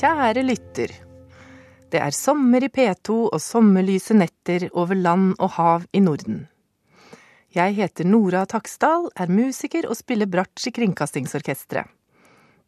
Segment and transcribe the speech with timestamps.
[0.00, 0.92] Kjære lytter.
[1.92, 6.46] Det er sommer i P2 og sommerlyse netter over land og hav i Norden.
[7.52, 11.84] Jeg heter Nora Taksdal, er musiker og spiller bratsj i Kringkastingsorkestret.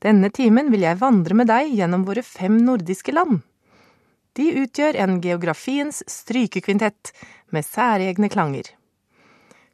[0.05, 3.41] Denne timen vil jeg vandre med deg gjennom våre fem nordiske land.
[4.37, 7.15] De utgjør en geografiens strykekvintett
[7.49, 8.69] med særegne klanger.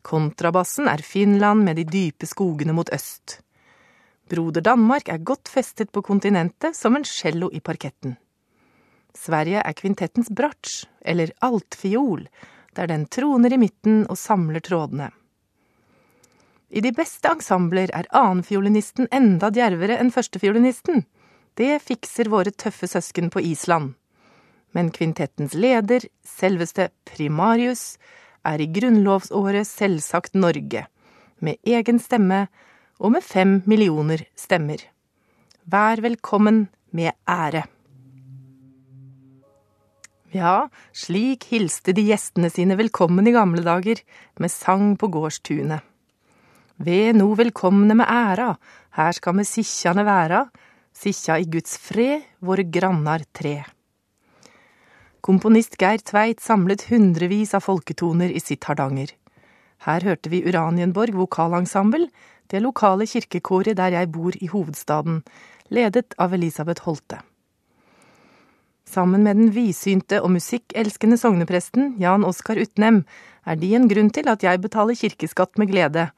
[0.07, 3.41] Kontrabassen er Finland med de dype skogene mot øst.
[4.29, 8.17] Broder Danmark er godt festet på kontinentet som en cello i parketten.
[9.17, 12.27] Sverige er kvintettens bratsj, eller altfiol,
[12.77, 15.09] der den troner i midten og samler trådene.
[16.69, 21.07] I de beste ensembler er annenfiolinisten enda djervere enn førstefiolinisten.
[21.57, 23.95] Det fikser våre tøffe søsken på Island.
[24.77, 27.97] Men kvintettens leder, selveste Primarius,
[28.45, 30.85] er i grunnlovsåret selvsagt Norge,
[31.41, 32.47] med egen stemme
[32.99, 34.83] og med fem millioner stemmer.
[35.69, 36.67] Vær velkommen
[36.97, 37.65] med ære.
[40.35, 44.03] Ja, slik hilste de gjestene sine velkommen i gamle dager,
[44.37, 45.81] med sang på gårdstunet.
[46.79, 48.53] Ved no velkomne med æra,
[48.95, 50.45] her skal me sikkjane væra,
[50.95, 53.63] sikkja i Guds fred, våre grannar tre.
[55.25, 59.11] Komponist Geir Tveit samlet hundrevis av folketoner i sitt Hardanger.
[59.87, 62.09] Her hørte vi Uranienborg vokalensemble,
[62.51, 65.23] det lokale kirkekoret der jeg bor i hovedstaden,
[65.71, 67.21] ledet av Elisabeth Holte.
[68.89, 73.03] Sammen med den vidsynte og musikkelskende sognepresten Jan Oskar Utnem
[73.45, 76.09] er de en grunn til at jeg betaler kirkeskatt med glede,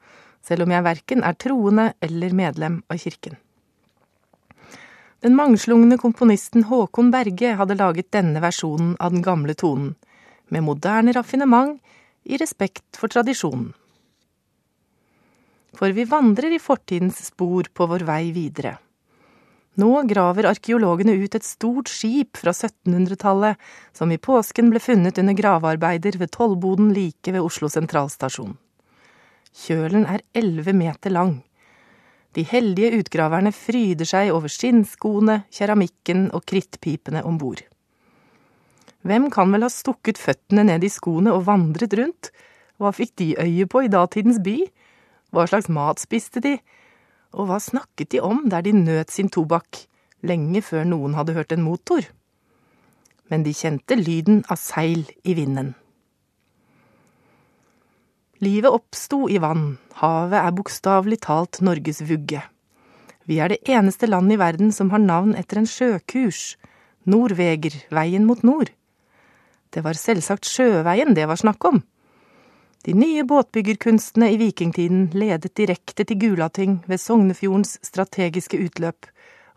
[0.41, 3.35] selv om jeg verken er troende eller medlem av kirken.
[5.21, 9.93] Den mangslungne komponisten Håkon Berge hadde laget denne versjonen av den gamle tonen,
[10.49, 11.75] med moderne raffinement,
[12.23, 13.71] i respekt for tradisjonen
[15.77, 18.75] for vi vandrer i fortidens spor på vår vei videre.
[19.79, 23.55] Nå graver arkeologene ut et stort skip fra 1700-tallet,
[23.95, 28.57] som i påsken ble funnet under gravearbeider ved tollboden like ved Oslo sentralstasjon.
[29.63, 31.39] Kjølen er elleve meter lang.
[32.35, 37.63] De heldige utgraverne fryder seg over skinnskoene, keramikken og krittpipene om bord.
[39.01, 42.29] Hvem kan vel ha stukket føttene ned i skoene og vandret rundt?
[42.77, 44.59] Hva fikk de øye på i datidens by?
[45.33, 46.57] Hva slags mat spiste de?
[47.33, 49.85] Og hva snakket de om der de nøt sin tobakk,
[50.21, 52.05] lenge før noen hadde hørt en motor?
[53.31, 55.73] Men de kjente lyden av seil i vinden.
[58.41, 62.41] Livet oppsto i vann, havet er bokstavelig talt Norges vugge.
[63.29, 66.57] Vi er det eneste land i verden som har navn etter en sjøkurs,
[67.05, 68.69] Norveger, veien mot nord.
[69.71, 71.81] Det var selvsagt sjøveien det var snakk om.
[72.81, 79.05] De nye båtbyggerkunstene i vikingtiden ledet direkte til Gulating ved Sognefjordens strategiske utløp,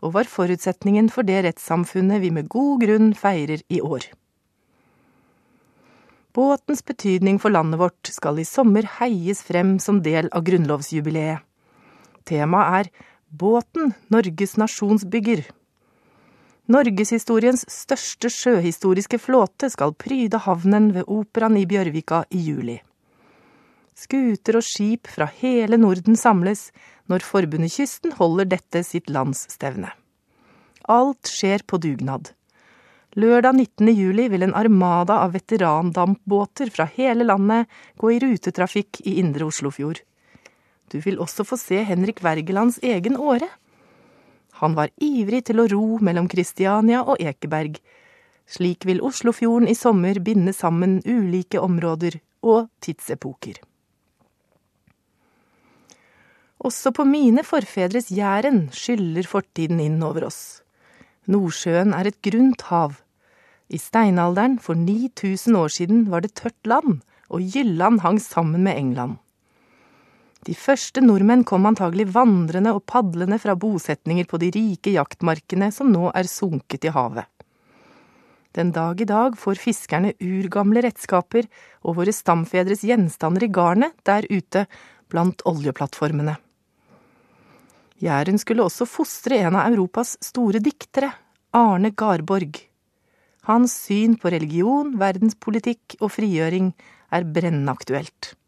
[0.05, 4.05] og var forutsetningen for det rettssamfunnet vi med god grunn feirer i år.
[6.35, 11.41] Båtens betydning for landet vårt skal i sommer heies frem som del av grunnlovsjubileet.
[12.27, 15.45] Temaet er Båten, Norges nasjonsbygger.
[16.65, 22.79] Norgeshistoriens største sjøhistoriske flåte skal pryde havnen ved Operaen i Bjørvika i juli.
[23.95, 26.71] Skuter og skip fra hele Norden samles
[27.05, 29.91] når Forbundet Kysten holder dette sitt landsstevne.
[30.89, 32.31] Alt skjer på dugnad.
[33.15, 33.91] Lørdag 19.
[33.93, 37.69] juli vil en armada av veterandampbåter fra hele landet
[38.01, 40.01] gå i rutetrafikk i indre Oslofjord.
[40.89, 43.47] Du vil også få se Henrik Wergelands egen åre.
[44.61, 47.77] Han var ivrig til å ro mellom Kristiania og Ekeberg.
[48.47, 53.57] Slik vil Oslofjorden i sommer binde sammen ulike områder og tidsepoker.
[56.65, 60.61] Også på mine forfedres Jæren skyller fortiden inn over oss.
[61.29, 63.01] Nordsjøen er et grunt hav.
[63.69, 68.77] I steinalderen for 9000 år siden var det tørt land, og Jylland hang sammen med
[68.77, 69.17] England.
[70.45, 75.89] De første nordmenn kom antagelig vandrende og padlende fra bosetninger på de rike jaktmarkene som
[75.89, 77.25] nå er sunket i havet.
[78.55, 81.49] Den dag i dag får fiskerne urgamle redskaper
[81.81, 84.67] og våre stamfedres gjenstander i garnet der ute
[85.11, 86.37] blant oljeplattformene.
[88.05, 91.09] Jæren skulle også fostre en av Europas store diktere,
[91.55, 92.61] Arne Garborg.
[93.49, 96.73] Hans syn på religion, verdenspolitikk og frigjøring
[97.11, 98.11] er brennaktuelt.
[98.13, 98.44] aktuelt.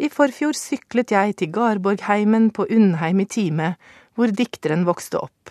[0.00, 3.74] I forfjor syklet jeg til Garborgheimen på Undheim i Time,
[4.16, 5.50] hvor dikteren vokste opp.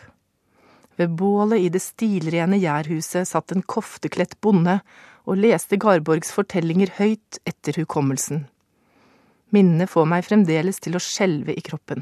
[0.97, 4.79] Ved bålet i det stilrene gjærhuset satt en koftekledt bonde
[5.29, 8.47] og leste Garborgs fortellinger høyt etter hukommelsen.
[9.53, 12.01] Minnet får meg fremdeles til å skjelve i kroppen.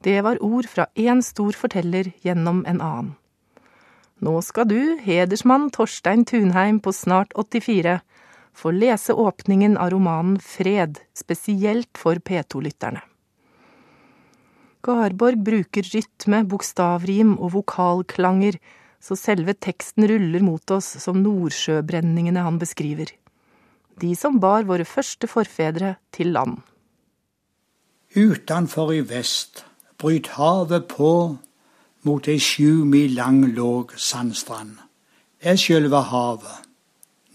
[0.00, 3.16] Det var ord fra én stor forteller gjennom en annen.
[4.24, 8.00] Nå skal du, hedersmann Torstein Tunheim på snart 84,
[8.58, 13.04] få lese åpningen av romanen Fred, spesielt for P2-lytterne.
[14.82, 18.58] Garborg bruker rytme, bokstavrim og vokalklanger,
[19.02, 23.10] så selve teksten ruller mot oss som nordsjøbrenningene han beskriver.
[23.98, 26.58] De som bar våre første forfedre til land.
[28.14, 29.64] Utenfor i vest
[29.98, 31.12] bryt havet på
[32.06, 34.78] mot ei sju mil lang låg sandstrand,
[35.42, 36.64] er sjølve havet,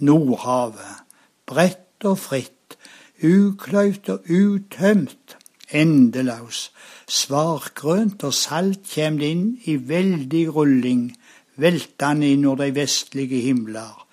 [0.03, 1.02] Nordhavet,
[1.47, 2.77] bredt og fritt,
[3.23, 5.37] ukløyvd og utømt,
[5.73, 6.71] endelaus,
[7.09, 11.09] svargrønt og salt kjem det inn i veldig rulling,
[11.55, 14.05] veltande innover de vestlige himler,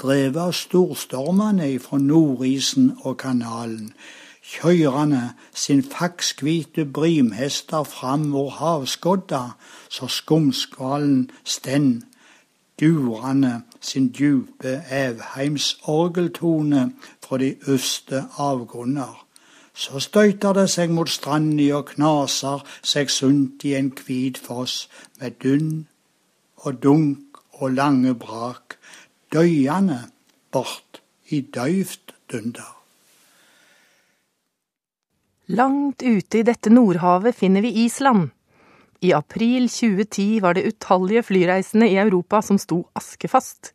[0.00, 3.92] drevet av storstormene ifra nordisen og kanalen,
[4.46, 7.86] kjørende sin fakskvite brimhester
[8.30, 9.56] hvor havskodda,
[9.88, 12.04] så skumskvalen stend,
[12.80, 16.92] durende sin djupe evheimsorgeltone
[17.24, 19.26] fra de øste avgrunner.
[19.74, 24.88] Så støyter det seg mot stranda og knaser seg sunt i en hvit foss
[25.20, 25.86] med dunn
[26.64, 27.26] og dunk
[27.60, 28.76] og lange brak,
[29.32, 30.00] døyende
[30.52, 32.72] bort i døyvt dunder.
[35.46, 38.30] Langt ute i dette Nordhavet finner vi Island.
[39.00, 43.72] I april 2010 var det utallige flyreisende i Europa som sto askefast.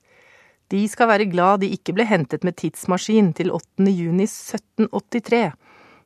[0.72, 3.86] De skal være glad de ikke ble hentet med tidsmaskin til 8.
[3.92, 5.52] juni 1783,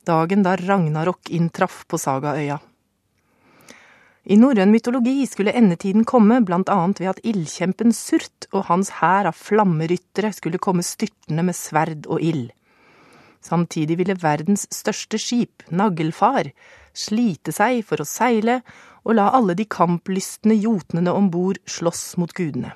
[0.10, 2.58] dagen da Ragnarok inntraff på Sagaøya.
[4.26, 9.30] I norrøn mytologi skulle endetiden komme blant annet ved at ildkjempen Surt og hans hær
[9.30, 12.50] av flammeryttere skulle komme styrtende med sverd og ild.
[13.46, 16.50] Samtidig ville verdens største skip, Naglfar,
[16.98, 18.64] slite seg for å seile
[19.06, 22.74] og la alle de kamplystne jotnene om bord slåss mot gudene.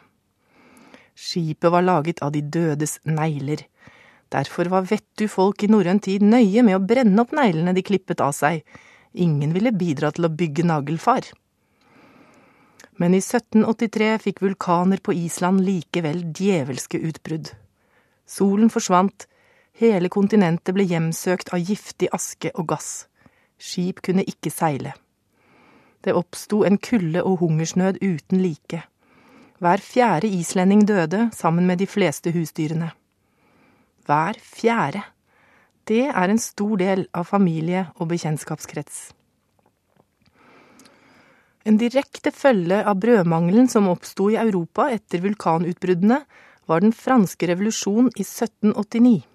[1.19, 3.65] Skipet var laget av de dødes negler.
[4.31, 8.21] Derfor var vettu folk i norrøn tid nøye med å brenne opp neglene de klippet
[8.23, 8.61] av seg.
[9.17, 11.25] Ingen ville bidra til å bygge Nagelfar.
[13.01, 17.49] Men i 1783 fikk vulkaner på Island likevel djevelske utbrudd.
[18.29, 19.25] Solen forsvant,
[19.79, 23.07] Hele kontinentet ble hjemsøkt av giftig aske og gass.
[23.55, 24.91] Skip kunne ikke seile.
[26.03, 28.83] Det oppsto en kulde og hungersnød uten like.
[29.59, 32.91] Hver fjerde islending døde sammen med de fleste husdyrene.
[34.05, 35.03] Hver fjerde.
[35.87, 39.09] Det er en stor del av familie- og bekjentskapskrets.
[41.65, 46.23] En direkte følge av brødmangelen som oppsto i Europa etter vulkanutbruddene,
[46.69, 49.28] var den franske revolusjon i 1789.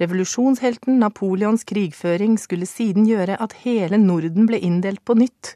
[0.00, 5.54] Revolusjonshelten Napoleons krigføring skulle siden gjøre at hele Norden ble inndelt på nytt,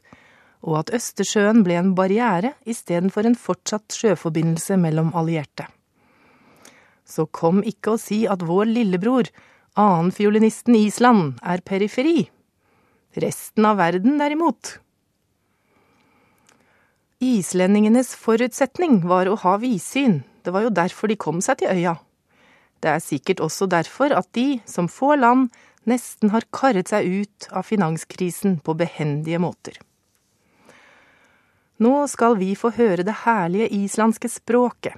[0.61, 5.65] og at Østersjøen ble en barriere istedenfor en fortsatt sjøforbindelse mellom allierte.
[7.07, 9.29] Så kom ikke å si at vår lillebror,
[9.79, 12.27] annenfiolinisten Island, er periferi.
[13.17, 14.77] Resten av verden, derimot.
[17.23, 21.97] Islendingenes forutsetning var å ha vidsyn, det var jo derfor de kom seg til øya.
[22.83, 25.49] Det er sikkert også derfor at de, som få land,
[25.87, 29.77] nesten har karret seg ut av finanskrisen på behendige måter.
[31.81, 34.97] Nå skal vi få høre det herlige islandske språket.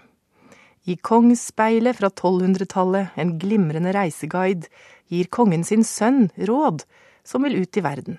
[0.87, 4.69] I Kongsspeilet fra 1200-tallet, en glimrende reiseguide,
[5.11, 6.85] gir kongen sin sønn råd
[7.27, 8.17] som vil ut i verden.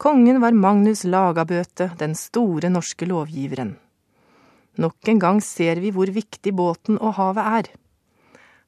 [0.00, 3.74] Kongen var Magnus Lagabøte, den store norske lovgiveren.
[4.80, 7.68] Nok en gang ser vi hvor viktig båten og havet er.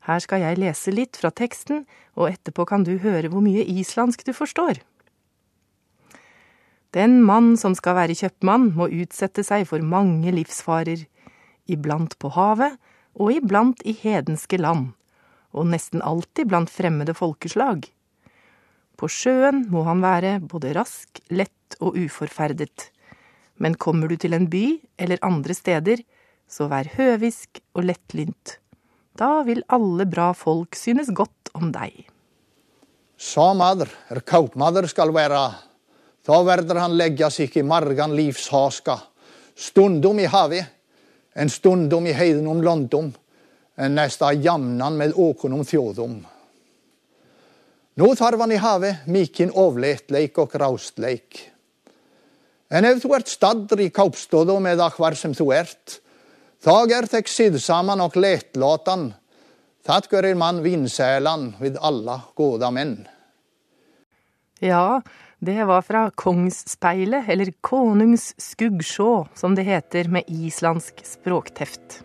[0.06, 1.84] Her skal jeg lese litt fra teksten,
[2.18, 4.80] og etterpå kan du høre hvor mye islandsk du forstår.
[6.92, 11.06] Den mann som skal være kjøpmann, må utsette seg for mange livsfarer,
[11.70, 12.76] iblant på havet
[13.14, 14.90] og iblant i hedenske land,
[15.56, 17.86] og nesten alltid blant fremmede folkeslag.
[18.98, 22.90] På sjøen må han være både rask, lett og uforferdet,
[23.56, 24.66] men kommer du til en by
[25.00, 26.02] eller andre steder,
[26.48, 28.58] så vær høvisk og lettlynt.
[29.18, 32.06] Da vil alle bra folk synes godt om deg.
[33.20, 35.42] Samaður er kaupmadr skal være.
[36.26, 38.96] Da verder han legge seg i margan livshaska.
[39.54, 40.64] Stundum i havet,
[41.36, 43.10] en stundom i heidenom londom,
[43.76, 46.20] en nesta jamnan med åkonom fjodom.
[48.00, 51.42] Nå tar han i havet mikin ovletleik og raustleik.
[52.72, 55.98] En ev du ert stadder i kaupståda med akvar som du ert,
[56.62, 59.14] Tag er tek sidsaman och lättlatan.
[59.86, 63.08] Tatt görer man vinsälan vid alla goda menn.
[64.60, 65.02] Ja,
[65.44, 72.04] Det var fra Kongsspeilet, eller Konungs skuggsjå, som det heter med islandsk språkteft.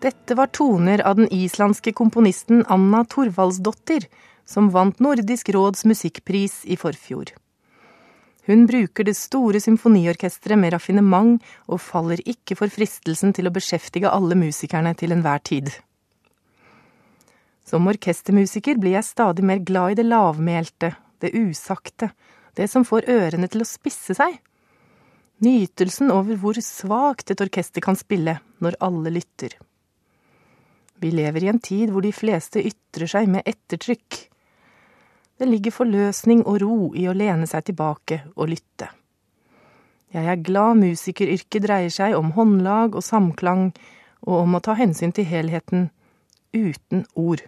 [0.00, 4.04] Dette var toner av den islandske komponisten Anna Thorvaldsdottir,
[4.44, 7.32] som vant Nordisk råds musikkpris i forfjor.
[8.46, 14.12] Hun bruker det store symfoniorkesteret med raffinement, og faller ikke for fristelsen til å beskjeftige
[14.12, 15.72] alle musikerne til enhver tid.
[17.66, 22.12] Som orkestermusiker blir jeg stadig mer glad i det lavmælte, det usagte,
[22.54, 24.38] det som får ørene til å spisse seg.
[25.42, 29.56] Nytelsen over hvor svakt et orkester kan spille når alle lytter.
[31.02, 34.22] Vi lever i en tid hvor de fleste ytrer seg med ettertrykk.
[35.36, 38.88] Det ligger forløsning og ro i å lene seg tilbake og lytte.
[40.14, 43.68] Jeg er glad musikeryrket dreier seg om håndlag og samklang,
[44.24, 45.90] og om å ta hensyn til helheten,
[46.56, 47.42] uten ord.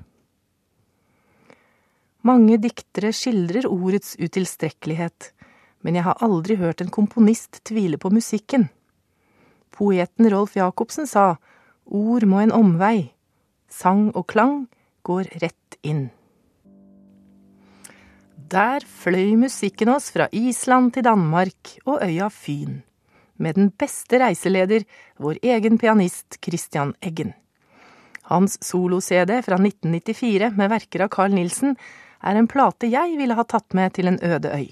[2.29, 5.31] Mange diktere skildrer ordets utilstrekkelighet,
[5.81, 8.69] men jeg har aldri hørt en komponist tvile på musikken.
[9.73, 11.39] Poeten Rolf Jacobsen sa
[11.87, 13.15] ord må en omvei,
[13.71, 14.67] sang og klang
[15.09, 16.11] går rett inn.
[18.49, 22.79] Der fløy musikken oss fra Island til Danmark og øya Fyn,
[23.37, 24.87] med den beste reiseleder,
[25.21, 27.35] vår egen pianist Christian Eggen.
[28.31, 31.77] Hans solo-CD fra 1994 med verker av Carl Nielsen
[32.25, 34.69] er en plate jeg ville ha tatt med til en øde øy.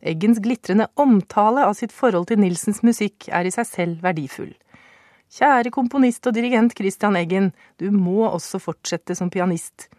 [0.00, 4.54] Eggens glitrende omtale av sitt forhold til Nilsens musikk er i seg selv verdifull.
[5.34, 9.90] Kjære komponist og dirigent Christian Eggen, du må også fortsette som pianist.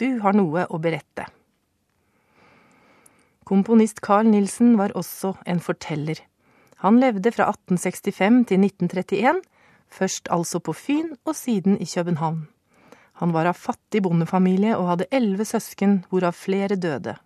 [0.00, 1.28] Du har noe å berette.
[3.48, 6.18] Komponist Carl Nilsen var også en forteller.
[6.84, 9.40] Han levde fra 1865 til 1931,
[9.88, 12.42] først altså på Fyn og siden i København.
[13.22, 17.16] Han var av fattig bondefamilie og hadde elleve søsken, hvorav flere døde.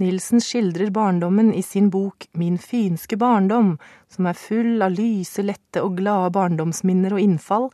[0.00, 3.76] Nilsen skildrer barndommen i sin bok Min fynske barndom,
[4.08, 7.68] som er full av lyse, lette og glade barndomsminner og innfall,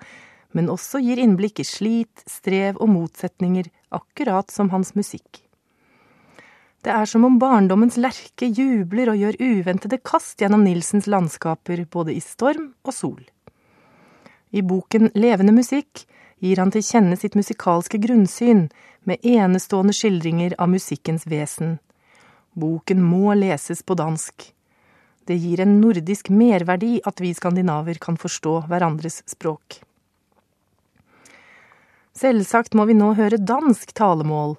[0.50, 5.43] men også gir innblikk i slit, strev og motsetninger, akkurat som hans musikk.
[6.84, 12.12] Det er som om barndommens lerke jubler og gjør uventede kast gjennom Nilsens landskaper, både
[12.12, 13.22] i storm og sol.
[14.52, 16.04] I boken Levende musikk
[16.44, 18.68] gir han til kjenne sitt musikalske grunnsyn,
[19.04, 21.78] med enestående skildringer av musikkens vesen.
[22.56, 24.46] Boken må leses på dansk.
[25.24, 29.80] Det gir en nordisk merverdi at vi skandinaver kan forstå hverandres språk.
[32.14, 34.54] Selvsagt må vi nå høre dansk talemål.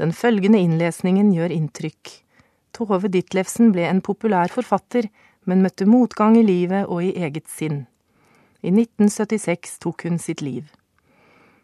[0.00, 2.12] Den følgende innlesningen gjør inntrykk.
[2.74, 5.06] Tove Ditlevsen ble en populær forfatter,
[5.46, 7.84] men møtte motgang i livet og i eget sinn.
[8.64, 10.66] I 1976 tok hun sitt liv.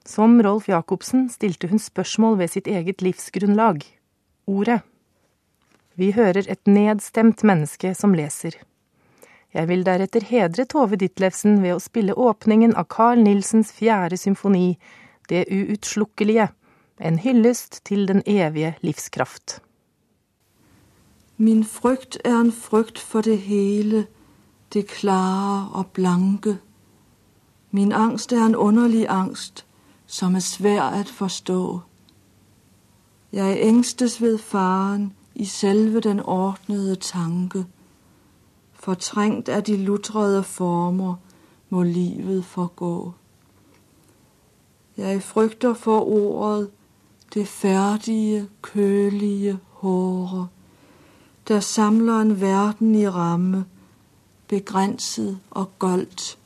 [0.06, 3.82] Som Rolf Jacobsen stilte hun spørsmål ved sitt eget livsgrunnlag,
[4.46, 4.80] ordet.
[5.96, 8.54] Vi hører et nedstemt menneske som leser.
[9.50, 14.78] Jeg vil deretter hedre Tove Ditlevsen ved å spille åpningen av Carl Nilsens fjerde symfoni,
[15.30, 16.49] Det uutslukkelige,
[17.00, 19.62] en hyllest til den evige livskraft.
[21.37, 24.07] Min frykt er en frykt for det hele,
[24.73, 26.59] det klare og blanke.
[27.71, 29.66] Min angst er en underlig angst,
[30.07, 31.80] som er svær at forstå.
[33.33, 37.64] Jeg engstes ved faren i selve den ordnede tanke.
[38.73, 41.14] Fortrengt av de lutrede former
[41.69, 43.12] må livet forgå.
[44.97, 46.71] Jeg frykter for ordet,
[47.34, 50.49] det færdige, kølige, håret,
[51.49, 53.64] der samler en verden i ramme,
[54.49, 56.38] begrænset og goldt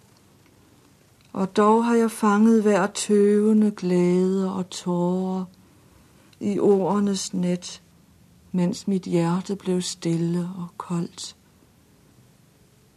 [1.34, 5.44] og dog har jeg fanget hver tøvende glæde og tårer
[6.40, 7.82] i ordenes net,
[8.52, 11.36] mens mit hjerte blev stille og koldt.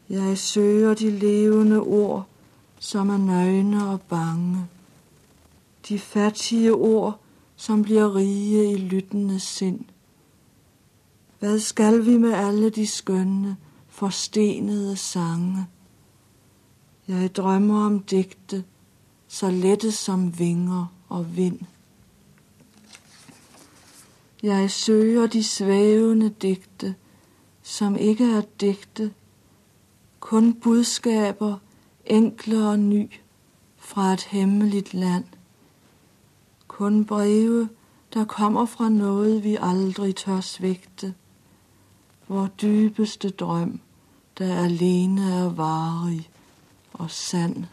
[0.10, 2.26] Jeg søger de levende ord,
[2.80, 4.68] som er nøgne og bange.
[5.90, 7.20] De fattige ord,
[7.58, 9.86] som blir rige i lyttende sind.
[11.40, 15.68] Hvad skal vi med alle de skønne, forstenede sange?
[17.08, 18.64] Jeg drømmer om digte,
[19.28, 21.60] så lette som vinger og vind.
[24.44, 26.96] Jeg søger de svævende digte,
[27.62, 29.14] som ikke er digte,
[30.20, 31.58] kun budskaber,
[32.06, 33.12] enkle og ny,
[33.78, 35.26] fra et hemmeligt land.
[36.68, 37.70] Kun breve,
[38.14, 41.14] der kommer fra noget, vi aldri tør svigte.
[42.28, 43.80] Vår dybeste drøm,
[44.38, 46.30] der alene er varig
[46.94, 47.66] og sann.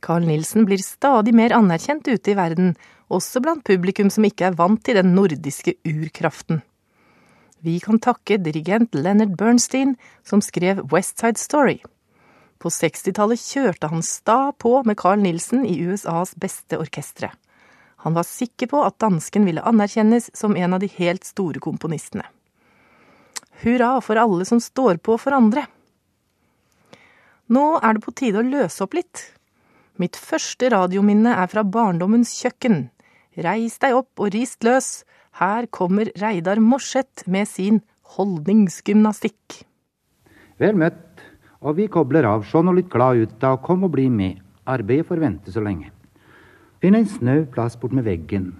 [0.00, 2.76] Carl Nilsen blir stadig mer anerkjent ute i verden,
[3.08, 6.62] også blant publikum som ikke er vant til den nordiske urkraften.
[7.66, 11.80] Vi kan takke dirigent Leonard Bernstein, som skrev West Side Story.
[12.58, 17.32] På 60-tallet kjørte han sta på med Carl Nielsen i USAs beste orkestre.
[18.06, 22.24] Han var sikker på at dansken ville anerkjennes som en av de helt store komponistene.
[23.62, 25.66] Hurra for alle som står på for andre!
[27.46, 29.22] Nå er det på tide å løse opp litt.
[30.02, 32.88] Mitt første radiominne er fra barndommens kjøkken.
[33.38, 35.04] Reis deg opp og rist løs.
[35.38, 37.80] Her kommer Reidar Morseth med sin
[38.16, 39.62] holdningsgymnastikk.
[40.60, 40.98] Vel møtt,
[41.60, 42.44] og vi kobler av.
[42.44, 44.42] Se nå litt glad ut, da, kom og bli med.
[44.66, 45.92] Arbeidet får vente så lenge.
[46.82, 48.52] Finn en snau plass bort med veggen.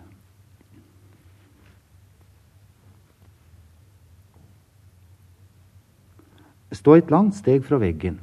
[6.74, 8.18] Stå et langt steg fra veggen.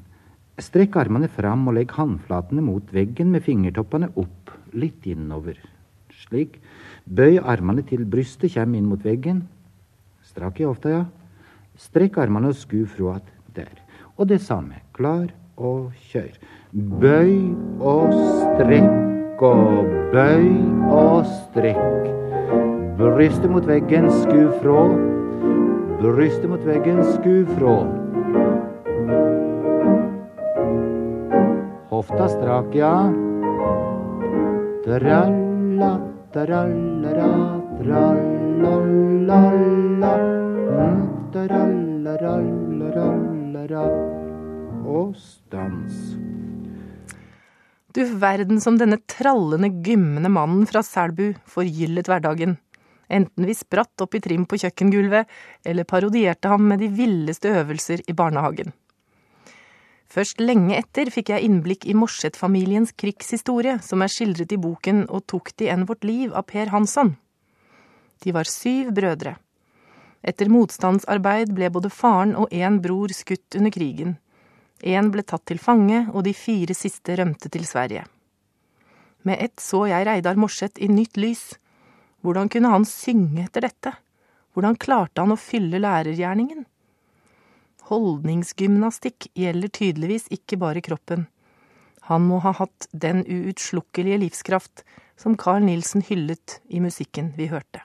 [0.61, 5.57] Strekk armene fram og legg håndflatene mot veggen med fingertoppene opp, litt innover.
[6.23, 6.59] Slik.
[7.03, 9.41] Bøy armene til brystet kommer inn mot veggen.
[10.23, 11.03] Strak i hofta, ja.
[11.79, 13.73] Strekk armene og sku fra att der.
[14.17, 14.73] Og det samme.
[14.93, 15.27] Klar
[15.57, 16.37] og kjør.
[16.73, 20.49] Bøy og strekk og bøy
[20.89, 22.07] og strekk.
[22.97, 24.87] Brystet mot veggen, sku fra.
[26.01, 27.87] Brystet mot veggen, sku fra.
[31.89, 33.11] Hofta strak, ja.
[34.85, 35.99] Tralla,
[36.33, 39.33] trallera, trallalala.
[40.73, 41.01] Mm,
[41.33, 44.02] trallarallarallera.
[44.93, 46.13] Og stans.
[47.93, 52.55] Du verden som denne trallende, gymmende mannen fra Selbu forgyllet hverdagen.
[53.09, 55.29] Enten vi spratt opp i trim på kjøkkengulvet,
[55.65, 58.73] eller parodierte ham med de villeste øvelser i barnehagen.
[60.13, 65.25] Først lenge etter fikk jeg innblikk i Morseth-familiens krigshistorie, som er skildret i boken Og
[65.25, 67.15] tok de enn vårt liv av Per Hansson.
[68.21, 69.37] De var syv brødre.
[70.23, 74.17] Etter motstandsarbeid ble både faren og én bror skutt under krigen.
[74.83, 78.03] Én ble tatt til fange, og de fire siste rømte til Sverige.
[79.23, 81.53] Med ett så jeg Reidar Morseth i nytt lys.
[82.23, 83.93] Hvordan kunne han synge etter dette?
[84.53, 86.65] Hvordan klarte han å fylle lærergjerningen?
[87.87, 91.25] Holdningsgymnastikk gjelder tydeligvis ikke bare kroppen.
[92.11, 94.83] Han må ha hatt den uutslukkelige livskraft
[95.19, 97.83] som Carl Nielsen hyllet i musikken vi hørte.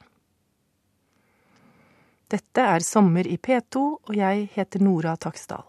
[2.28, 5.64] Dette er Sommer i P2, og jeg heter Nora Taksdal.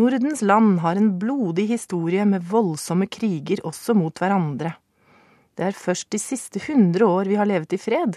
[0.00, 4.72] Nordens land har en blodig historie med voldsomme kriger også mot hverandre.
[5.52, 8.16] Det er først de siste hundre år vi har levet i fred.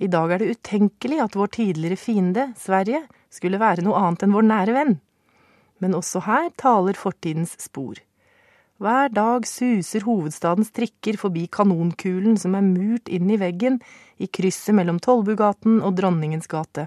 [0.00, 4.32] I dag er det utenkelig at vår tidligere fiende, Sverige, skulle være noe annet enn
[4.32, 4.94] vår nære venn.
[5.84, 8.00] Men også her taler fortidens spor.
[8.80, 13.76] Hver dag suser hovedstadens trikker forbi kanonkulen som er murt inn i veggen
[14.16, 16.86] i krysset mellom Tollbugaten og Dronningens gate,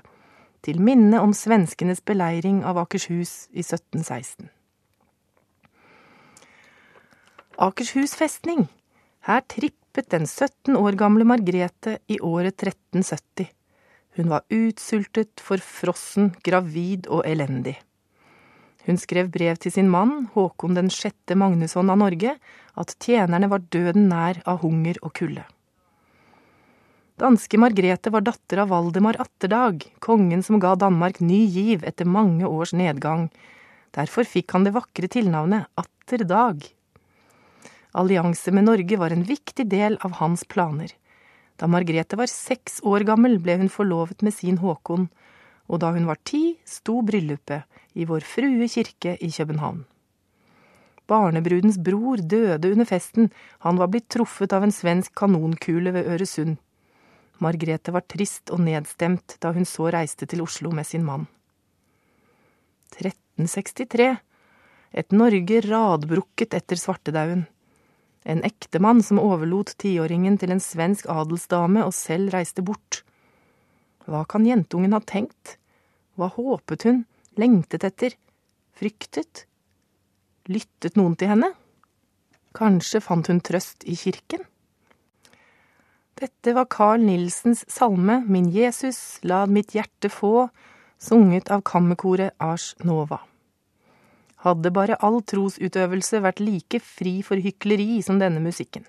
[0.66, 4.50] til minne om svenskenes beleiring av Akershus i 1716.
[7.62, 8.68] Akershus festning.
[9.28, 13.52] Her trippet den 17 år gamle Margrete i året 1370.
[14.18, 17.78] Hun var utsultet, forfrossen, gravid og elendig.
[18.88, 22.34] Hun skrev brev til sin mann, Håkon den sjette Magnusson av Norge,
[22.76, 25.46] at tjenerne var døden nær av hunger og kulde.
[27.22, 32.48] Danske Margrete var datter av Valdemar Atterdag, kongen som ga Danmark ny giv etter mange
[32.50, 33.28] års nedgang.
[33.94, 36.64] Derfor fikk han det vakre tilnavnet Atterdag.
[37.94, 40.96] Allianse med Norge var en viktig del av hans planer.
[41.62, 45.06] Da Margrethe var seks år gammel, ble hun forlovet med sin Håkon,
[45.70, 47.70] og da hun var ti, sto bryllupet
[48.02, 49.86] i Vår Frue kirke i København.
[51.06, 53.30] Barnebrudens bror døde under festen,
[53.62, 56.58] han var blitt truffet av en svensk kanonkule ved Øresund.
[57.42, 61.26] Margrethe var trist og nedstemt da hun så reiste til Oslo med sin mann.
[62.94, 64.12] 1363.
[64.92, 67.46] Et Norge radbrukket etter svartedauden.
[68.24, 73.02] En ektemann som overlot tiåringen til en svensk adelsdame og selv reiste bort.
[74.06, 75.58] Hva kan jentungen ha tenkt?
[76.20, 77.04] Hva håpet hun,
[77.40, 78.14] lengtet etter,
[78.78, 79.48] fryktet?
[80.52, 81.54] Lyttet noen til henne?
[82.58, 84.44] Kanskje fant hun trøst i kirken?
[86.22, 90.52] Dette var Carl Nilsens salme Min Jesus, la mitt hjerte få,
[91.02, 93.24] sunget av kammerkoret Ars Nova.
[94.46, 98.86] Hadde bare all trosutøvelse vært like fri for hykleri som denne musikken.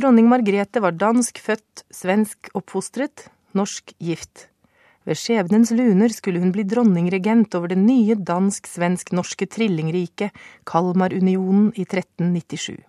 [0.00, 4.46] Dronning Margrethe var dansk født, svensk oppfostret, norsk gift.
[5.04, 10.32] Ved skjebnens luner skulle hun bli dronningregent over det nye dansk-svensk-norske trillingriket,
[10.64, 12.80] Kalmarunionen, i 1397.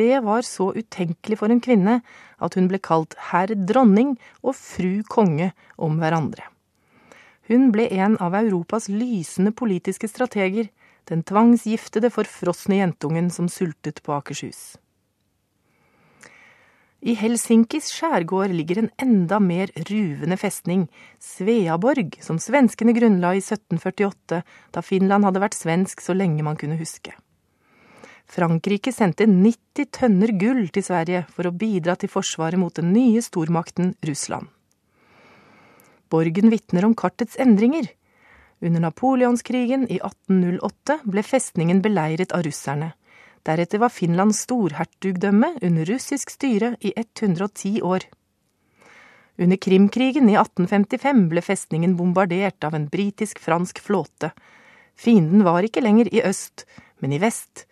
[0.00, 2.00] det var så utenkelig for en kvinne
[2.40, 6.48] at hun ble kalt herr dronning og fru konge om hverandre.
[7.50, 10.68] Hun ble en av Europas lysende politiske strateger,
[11.10, 14.78] den tvangsgiftede, forfrosne jentungen som sultet på Akershus.
[17.00, 20.84] I Helsinkis skjærgård ligger en enda mer ruvende festning,
[21.18, 26.78] Sveaborg, som svenskene grunnla i 1748, da Finland hadde vært svensk så lenge man kunne
[26.78, 27.16] huske.
[28.30, 33.22] Frankrike sendte 90 tønner gull til Sverige for å bidra til forsvaret mot den nye
[33.24, 34.46] stormakten Russland.
[36.10, 37.88] Borgen vitner om kartets endringer.
[38.62, 42.92] Under napoleonskrigen i 1808 ble festningen beleiret av russerne.
[43.46, 48.04] Deretter var Finland storhertugdømme under russisk styre i 110 år.
[49.40, 54.34] Under Krimkrigen i 1855 ble festningen bombardert av en britisk-fransk flåte.
[54.94, 56.66] Fienden var ikke lenger i øst,
[57.00, 57.64] men i vest,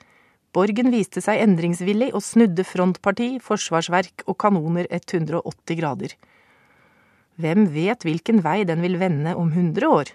[0.58, 6.14] Borgen viste seg endringsvillig og snudde frontparti, forsvarsverk og kanoner 180 grader.
[7.38, 10.10] Hvem vet hvilken vei den vil vende om 100 år?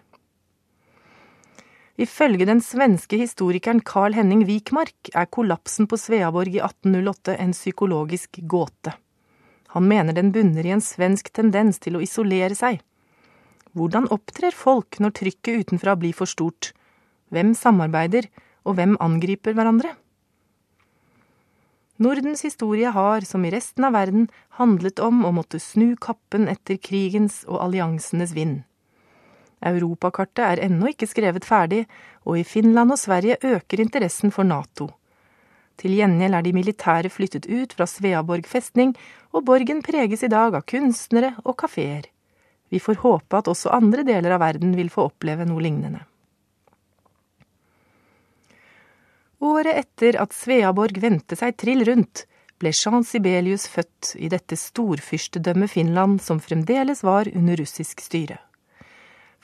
[1.96, 8.42] Ifølge den svenske historikeren Carl Henning Wikmark er kollapsen på Sveaborg i 1808 en psykologisk
[8.44, 8.98] gåte.
[9.78, 12.82] Han mener den bunner i en svensk tendens til å isolere seg.
[13.78, 16.74] Hvordan opptrer folk når trykket utenfra blir for stort?
[17.32, 18.28] Hvem samarbeider,
[18.68, 19.94] og hvem angriper hverandre?
[22.02, 24.28] Nordens historie har, som i resten av verden,
[24.58, 28.64] handlet om å måtte snu kappen etter krigens og alliansenes vind.
[29.64, 31.86] Europakartet er ennå ikke skrevet ferdig,
[32.26, 34.90] og i Finland og Sverige øker interessen for Nato.
[35.80, 38.94] Til gjengjeld er de militære flyttet ut fra Sveaborg festning,
[39.34, 42.10] og borgen preges i dag av kunstnere og kafeer.
[42.74, 46.04] Vi får håpe at også andre deler av verden vil få oppleve noe lignende.
[49.44, 52.24] Året etter at Sveaborg vendte seg trill rundt,
[52.64, 58.38] ble Jean Sibelius født i dette storfyrstedømmet Finland som fremdeles var under russisk styre.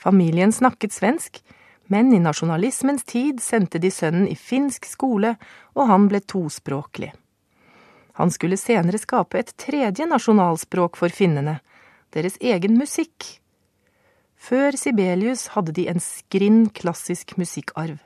[0.00, 1.42] Familien snakket svensk,
[1.92, 5.34] men i nasjonalismens tid sendte de sønnen i finsk skole,
[5.76, 7.12] og han ble tospråklig.
[8.16, 11.58] Han skulle senere skape et tredje nasjonalspråk for finnene,
[12.16, 13.34] deres egen musikk.
[14.40, 18.00] Før Sibelius hadde de en skrinn klassisk musikkarv.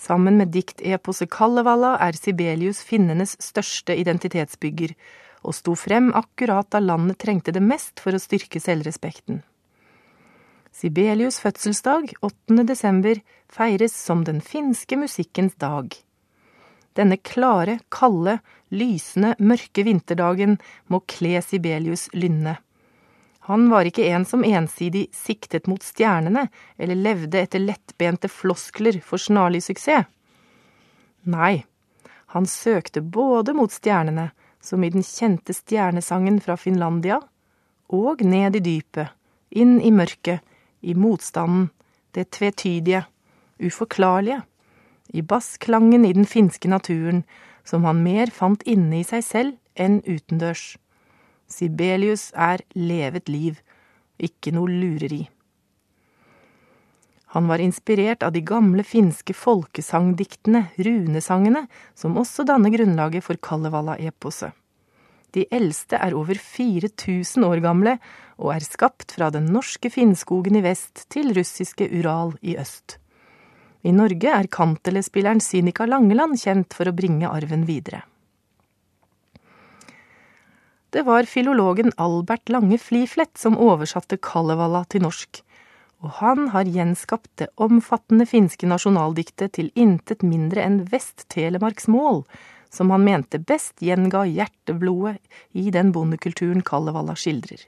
[0.00, 4.94] Sammen med dikteposet Kallevalla er Sibelius finnenes største identitetsbygger,
[5.44, 9.42] og sto frem akkurat da landet trengte det mest for å styrke selvrespekten.
[10.72, 12.64] Sibelius' fødselsdag, 8.
[12.64, 15.92] desember, feires som den finske musikkens dag.
[16.96, 18.38] Denne klare, kalde,
[18.72, 20.56] lysende, mørke vinterdagen
[20.88, 22.56] må kle Sibelius lynne.
[23.50, 26.44] Han var ikke en som ensidig siktet mot stjernene
[26.78, 30.06] eller levde etter lettbente floskler for snarlig suksess.
[31.26, 31.64] Nei,
[32.30, 34.28] han søkte både mot stjernene,
[34.62, 37.18] som i den kjente stjernesangen fra Finlandia,
[37.90, 39.10] og ned i dypet,
[39.50, 40.44] inn i mørket,
[40.80, 41.72] i motstanden,
[42.14, 43.02] det tvetydige,
[43.58, 44.44] uforklarlige,
[45.10, 47.24] i bassklangen i den finske naturen,
[47.66, 50.76] som han mer fant inne i seg selv enn utendørs.
[51.50, 53.58] Sibelius er levet liv,
[54.20, 55.24] ikke noe lureri.
[57.34, 64.50] Han var inspirert av de gamle finske folkesangdiktene, runesangene, som også danner grunnlaget for Kalevala-eposet.
[65.30, 67.92] De eldste er over 4000 år gamle
[68.40, 72.98] og er skapt fra den norske Finnskogen i vest til russiske Ural i øst.
[73.86, 78.02] I Norge er kantelespilleren Sinika Langeland kjent for å bringe arven videre.
[80.90, 85.38] Det var filologen Albert Lange Fliflett som oversatte Kalevala til norsk,
[86.02, 92.24] og han har gjenskapt det omfattende finske nasjonaldiktet til intet mindre enn Vest-Telemarks mål,
[92.74, 95.20] som han mente best gjenga hjerteblodet
[95.54, 97.62] i den bondekulturen Kalevala skildrer.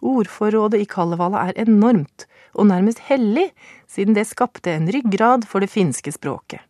[0.00, 2.24] Ordforrådet i Kalevala er enormt,
[2.56, 3.50] og nærmest hellig,
[3.84, 6.64] siden det skapte en ryggrad for det finske språket.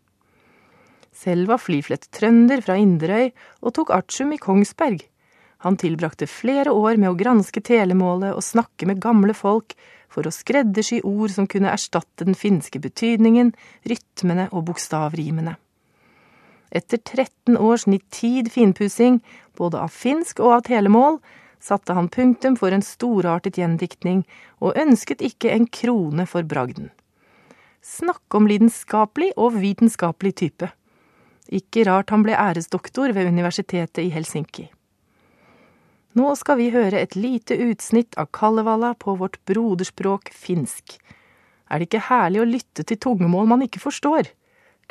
[1.13, 5.03] Selv var Fliflet trønder fra Inderøy og tok artium i Kongsberg.
[5.63, 9.77] Han tilbrakte flere år med å granske telemålet og snakke med gamle folk
[10.11, 13.53] for å skreddersy ord som kunne erstatte den finske betydningen,
[13.87, 15.55] rytmene og bokstavrimene.
[16.73, 19.21] Etter 13 års nitid finpussing,
[19.61, 21.21] både av finsk og av telemål,
[21.63, 24.25] satte han punktum for en storartet gjendiktning,
[24.59, 26.91] og ønsket ikke en krone for bragden.
[27.83, 30.73] Snakk om lidenskapelig og vitenskapelig type.
[31.51, 34.69] Ikke rart han ble æresdoktor ved universitetet i Helsinki.
[36.13, 40.99] Nå skal vi høre et lite utsnitt av Kalevala på vårt broderspråk finsk.
[41.73, 44.29] Er det ikke herlig å lytte til tungemål man ikke forstår?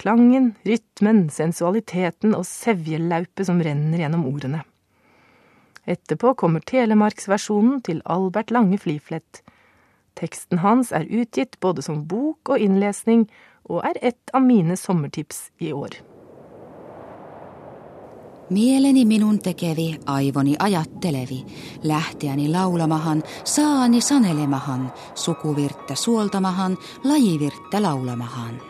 [0.02, 4.64] Klangen, rytmen, sensualiteten og sevjelaupet som renner gjennom ordene.
[5.86, 9.44] Etterpå kommer telemarksversjonen til Albert Lange Fliflett.
[10.18, 13.28] Teksten hans er utgitt både som bok og innlesning,
[13.70, 16.02] og er et av mine sommertips i år.
[18.52, 21.46] Mieleni minun tekevi, aivoni ajattelevi,
[21.84, 28.62] lähteäni laulamahan, saani sanelemahan, sukuvirttä suoltamahan, lajivirttä laulamahan.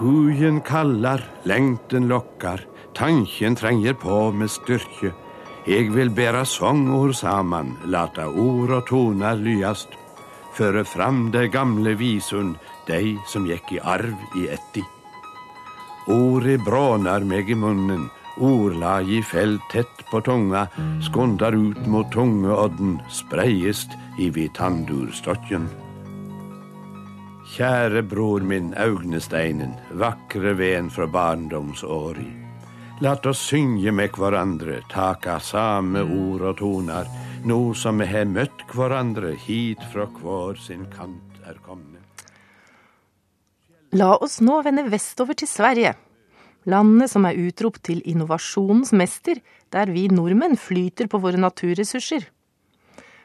[0.00, 2.60] Hugen kallar, längten lockar,
[2.98, 5.12] tanken trenger på med styrke.
[5.66, 9.88] Jeg vil bæra sangord saman, lata ord og toner lyast,
[10.58, 12.56] føre fram de gamle visun,
[12.88, 14.95] de som gikk i arv i etti.
[16.06, 18.04] Ordet brånar meg i munnen,
[18.38, 20.68] ordlaget i felt tett på tunga,
[21.02, 25.66] skundar ut mot tungeodden, spreiest i vitandurstokken.
[27.56, 32.28] Kjære bror min Augnesteinen, vakre ven fra barndomsåri.
[33.02, 37.10] Lat oss synge med hverandre, taka same ord og toner,
[37.44, 41.95] nå som vi har møtt hverandre hit fra hver sin kant er komne.
[43.94, 45.92] La oss nå vende vestover til Sverige.
[46.66, 49.38] Landet som er utropt til innovasjonens mester,
[49.70, 52.26] der vi nordmenn flyter på våre naturressurser.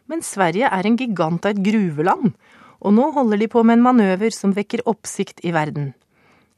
[0.06, 2.36] Men Sverige er en gigant av et gruveland,
[2.82, 5.96] og nå holder de på med en manøver som vekker oppsikt i verden.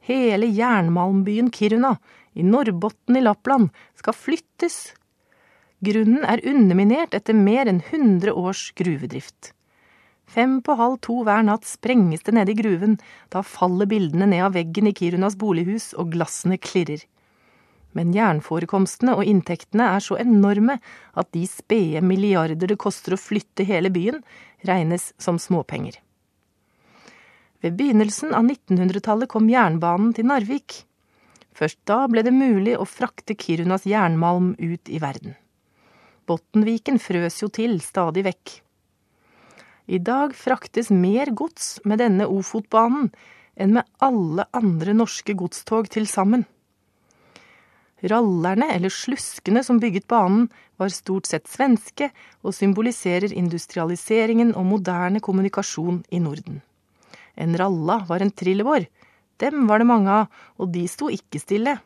[0.04, 1.96] Hele jernmalmbyen Kiruna,
[2.36, 4.92] i Norrbotten i Lappland, skal flyttes.
[5.80, 9.53] Grunnen er underminert etter mer enn 100 års gruvedrift.
[10.34, 12.96] Fem på halv to hver natt sprenges det nede i gruven,
[13.30, 17.04] da faller bildene ned av veggen i Kirunas bolighus og glassene klirrer.
[17.94, 20.80] Men jernforekomstene og inntektene er så enorme
[21.14, 24.18] at de spede milliarder det koster å flytte hele byen,
[24.66, 26.00] regnes som småpenger.
[27.62, 30.80] Ved begynnelsen av 1900-tallet kom jernbanen til Narvik.
[31.54, 35.38] Først da ble det mulig å frakte Kirunas jernmalm ut i verden.
[36.26, 38.63] Bottenviken frøs jo til stadig vekk.
[39.86, 43.10] I dag fraktes mer gods med denne Ofotbanen
[43.54, 46.46] enn med alle andre norske godstog til sammen.
[48.04, 52.10] Rallerne, eller sluskene som bygget banen, var stort sett svenske
[52.42, 56.60] og symboliserer industrialiseringen og moderne kommunikasjon i Norden.
[57.36, 58.88] En ralla var en trillebår.
[59.40, 60.28] Dem var det mange av,
[60.60, 61.78] og de sto ikke stille.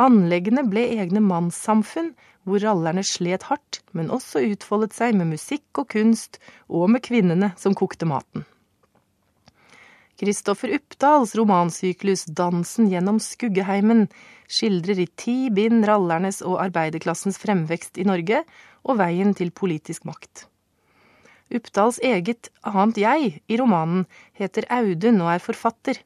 [0.00, 5.88] Anleggene ble egne mannssamfunn, hvor rallerne slet hardt, men også utfoldet seg med musikk og
[5.94, 8.44] kunst, og med kvinnene som kokte maten.
[10.20, 14.06] Kristoffer Uppdals romansyklus Dansen gjennom skuggeheimen
[14.46, 18.44] skildrer i ti bind rallernes og arbeiderklassens fremvekst i Norge
[18.84, 20.46] og veien til politisk makt.
[21.54, 24.06] Uppdals eget annet jeg i romanen
[24.38, 25.98] heter Audun og er forfatter.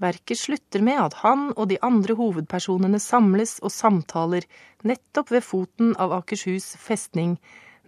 [0.00, 4.46] Verket slutter med at han og de andre hovedpersonene samles og samtaler
[4.88, 7.36] nettopp ved foten av Akershus festning,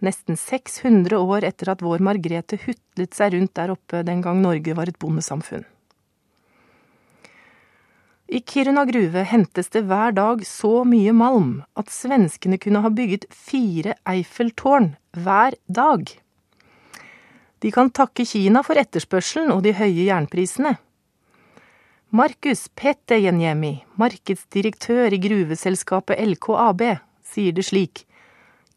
[0.03, 4.77] nesten 600 år etter at vår Margrethe hutlet seg rundt der oppe den gang Norge
[4.77, 5.65] var et bondesamfunn.
[8.33, 13.27] I Kiruna gruve hentes det hver dag så mye malm at svenskene kunne ha bygget
[13.29, 16.07] fire Eiffeltårn hver dag.
[17.61, 20.77] De kan takke Kina for etterspørselen og de høye jernprisene.
[22.13, 26.83] Markus Petejenjemi, markedsdirektør i gruveselskapet LKAB,
[27.25, 28.03] sier det slik.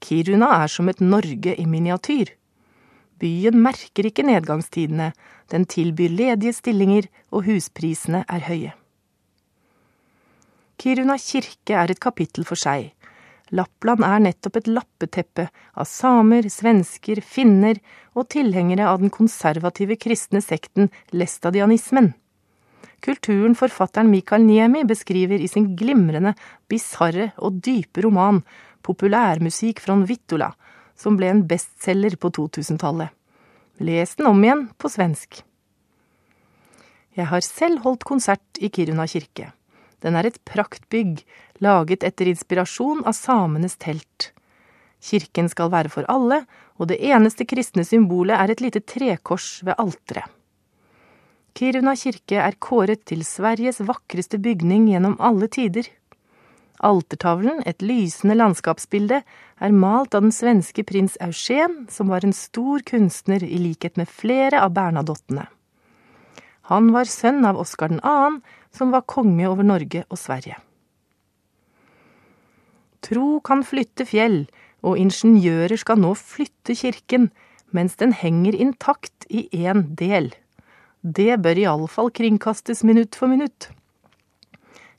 [0.00, 2.32] Kiruna er som et Norge i miniatyr.
[3.20, 5.10] Byen merker ikke nedgangstidene,
[5.52, 8.72] den tilbyr ledige stillinger, og husprisene er høye.
[10.80, 12.94] Kiruna kirke er et kapittel for seg.
[13.52, 17.84] Lappland er nettopp et lappeteppe av samer, svensker, finner
[18.16, 22.14] og tilhengere av den konservative kristne sekten lestadianismen.
[23.06, 26.32] Kulturen forfatteren Mikael Niemi beskriver i sin glimrende,
[26.66, 28.40] bisarre og dype roman
[28.82, 30.48] Populærmusikk fra Vittula,
[30.98, 33.12] som ble en bestselger på 2000-tallet.
[33.78, 35.42] Les den om igjen på svensk.
[37.14, 39.52] Jeg har selv holdt konsert i Kiruna kirke.
[40.02, 41.22] Den er et praktbygg,
[41.62, 44.32] laget etter inspirasjon av samenes telt.
[44.98, 46.42] Kirken skal være for alle,
[46.74, 50.35] og det eneste kristne symbolet er et lite trekors ved alteret.
[51.56, 55.86] Kiruna kirke er kåret til Sveriges vakreste bygning gjennom alle tider.
[56.84, 59.22] Altertavlen, et lysende landskapsbilde,
[59.64, 64.12] er malt av den svenske prins Eugen, som var en stor kunstner i likhet med
[64.12, 65.46] flere av Bernadottene.
[66.68, 68.14] Han var sønn av Oskar 2.,
[68.76, 70.60] som var konge over Norge og Sverige.
[73.00, 74.42] Tro kan flytte fjell,
[74.84, 77.30] og ingeniører skal nå flytte kirken,
[77.72, 80.34] mens den henger intakt i én del.
[81.06, 83.68] Det bør iallfall kringkastes minutt for minutt.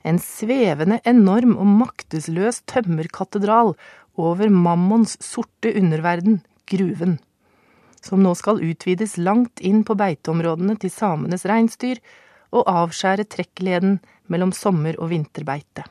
[0.08, 3.74] En svevende, enorm og maktesløs tømmerkatedral
[4.16, 6.38] over Mammons sorte underverden,
[6.70, 7.18] gruven,
[8.00, 12.00] som nå skal utvides langt inn på beiteområdene til samenes reinsdyr
[12.56, 13.98] og avskjære trekkleden
[14.32, 15.84] mellom sommer- og vinterbeite.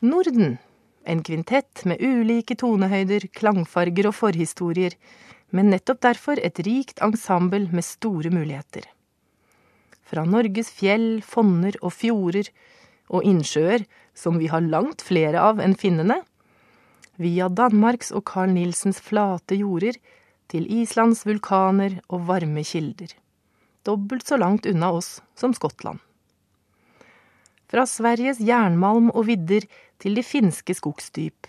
[0.00, 0.56] Norden,
[1.04, 4.96] en kvintett med ulike tonehøyder, klangfarger og forhistorier,
[5.54, 8.86] men nettopp derfor et rikt ensemble med store muligheter.
[10.06, 12.50] Fra Norges fjell, fonner og fjorder
[13.10, 16.20] og innsjøer, som vi har langt flere av enn finnene,
[17.16, 19.96] via Danmarks og Carl Nielsens flate jorder
[20.52, 23.14] til Islands vulkaner og varme kilder.
[23.86, 26.02] Dobbelt så langt unna oss som Skottland.
[27.66, 29.66] Fra Sveriges jernmalm og vidder
[30.02, 31.48] til de finske skogsdyp.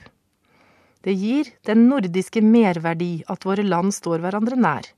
[1.06, 4.90] Det gir den nordiske merverdi at våre land står hverandre nær.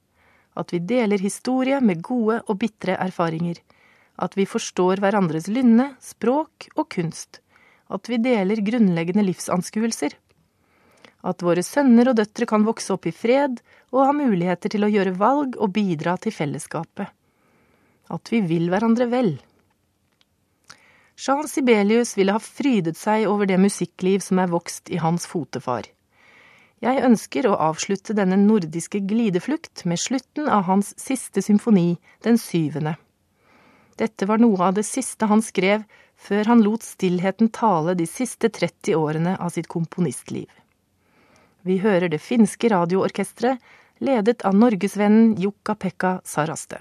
[0.58, 3.60] At vi deler historie med gode og bitre erfaringer.
[4.20, 7.42] At vi forstår hverandres lynne, språk og kunst.
[7.90, 10.18] At vi deler grunnleggende livsanskuelser
[11.28, 13.60] at våre sønner og døtre kan vokse opp i fred
[13.92, 17.10] og ha muligheter til å gjøre valg og bidra til fellesskapet.
[18.10, 19.34] At vi vil hverandre vel.
[21.20, 25.90] Jean Sibelius ville ha frydet seg over det musikkliv som er vokst i hans fotefar.
[26.80, 32.96] Jeg ønsker å avslutte denne nordiske glideflukt med slutten av hans siste symfoni, den syvende.
[34.00, 35.84] Dette var noe av det siste han skrev
[36.16, 40.48] før han lot stillheten tale de siste 30 årene av sitt komponistliv.
[41.68, 43.60] Vi hører det finske radioorkesteret,
[44.00, 46.80] ledet av norgesvennen Jukka-Pekka Saraste.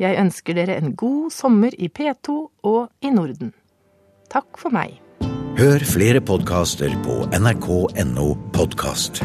[0.00, 2.34] Jeg ønsker dere en god sommer i P2
[2.66, 3.52] og i Norden.
[4.32, 4.98] Takk for meg.
[5.54, 9.22] Hør flere podkaster på nrk.no podkast.